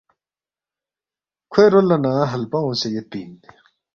[1.51, 3.31] کھوے رول لہ نہ ہلپہ اونگسے یودپی اِن